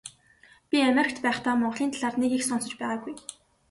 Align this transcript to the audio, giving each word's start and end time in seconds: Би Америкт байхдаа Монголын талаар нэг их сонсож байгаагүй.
Би 0.69 0.77
Америкт 0.91 1.17
байхдаа 1.25 1.55
Монголын 1.59 1.91
талаар 1.93 2.15
нэг 2.21 2.31
их 2.37 2.43
сонсож 2.49 2.73
байгаагүй. 2.77 3.13